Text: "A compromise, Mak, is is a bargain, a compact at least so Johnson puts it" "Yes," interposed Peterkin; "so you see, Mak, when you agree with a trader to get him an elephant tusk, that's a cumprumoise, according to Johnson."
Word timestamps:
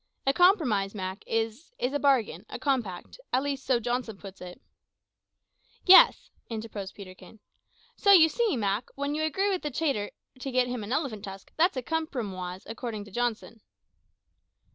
"A 0.25 0.33
compromise, 0.33 0.95
Mak, 0.95 1.23
is 1.27 1.71
is 1.77 1.93
a 1.93 1.99
bargain, 1.99 2.43
a 2.49 2.57
compact 2.57 3.19
at 3.31 3.43
least 3.43 3.63
so 3.63 3.79
Johnson 3.79 4.17
puts 4.17 4.41
it" 4.41 4.59
"Yes," 5.95 6.31
interposed 6.49 6.95
Peterkin; 6.95 7.39
"so 7.97 8.11
you 8.11 8.27
see, 8.27 8.57
Mak, 8.57 8.87
when 8.95 9.13
you 9.13 9.21
agree 9.21 9.51
with 9.51 9.63
a 9.63 9.69
trader 9.69 10.09
to 10.39 10.51
get 10.51 10.65
him 10.67 10.83
an 10.83 10.91
elephant 10.91 11.25
tusk, 11.25 11.51
that's 11.55 11.77
a 11.77 11.83
cumprumoise, 11.83 12.63
according 12.65 13.05
to 13.05 13.11
Johnson." 13.11 13.61